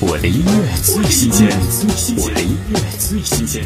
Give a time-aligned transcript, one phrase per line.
[0.00, 1.48] 我的音乐最新鲜，
[2.18, 3.64] 我的音乐最新鲜。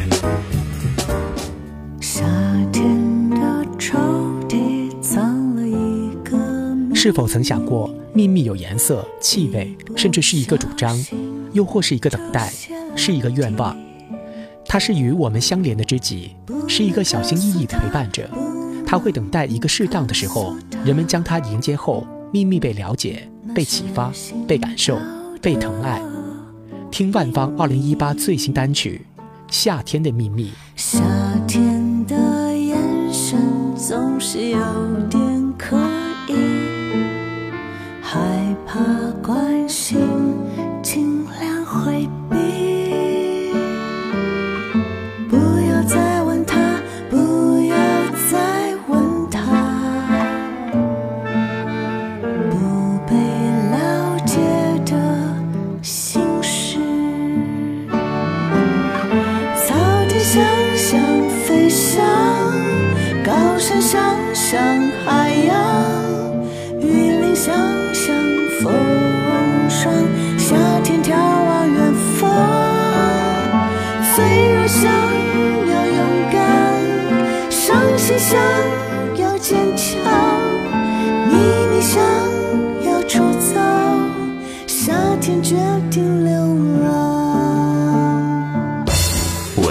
[2.01, 2.25] 夏
[2.73, 3.99] 天的抽
[4.49, 10.99] 屉藏了一个是否曾想过，秘密有颜色、气味，甚至是一个主张，
[11.53, 12.51] 又或是一个等待，
[12.97, 13.77] 是一个愿望？
[14.65, 16.35] 它是与我们相连的知己，
[16.67, 18.27] 是一个小心翼翼的陪伴者。
[18.87, 24.11] 它会等待一个适当的时候，人们将它迎接后，秘密被了解、被启发、
[24.49, 24.99] 被感受、
[25.43, 26.01] 被疼爱。
[27.03, 29.01] 听万芳二零一八最新单曲
[29.49, 30.51] 《夏天的秘密》。
[30.77, 31.01] 夏
[31.49, 32.15] 天的
[32.57, 32.79] 眼
[33.13, 33.37] 神
[33.77, 34.59] 总是有
[35.11, 35.77] 点刻
[36.29, 36.35] 意，
[38.01, 38.21] 害
[38.65, 38.79] 怕
[39.21, 39.99] 关心，
[60.33, 60.43] 想
[60.79, 60.99] 象
[61.45, 62.03] 飞翔，
[63.23, 64.01] 高山想
[64.33, 64.59] 象
[65.05, 65.55] 海洋，
[66.81, 66.87] 雨
[67.21, 67.55] 林想
[67.93, 68.17] 象
[68.63, 68.73] 风
[69.69, 69.93] 霜，
[70.39, 72.31] 夏天眺望远方，
[74.15, 74.91] 脆弱想
[75.71, 76.01] 要勇
[76.33, 76.41] 敢，
[77.51, 78.41] 伤心想
[79.19, 80.01] 要坚强，
[81.29, 81.37] 秘
[81.75, 82.03] 密想
[82.87, 83.61] 要出走，
[84.67, 85.57] 夏天决
[85.91, 86.32] 定了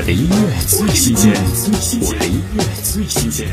[0.01, 0.35] 我的音乐
[0.65, 1.31] 最新鲜，
[2.01, 3.47] 我的音乐最新鲜。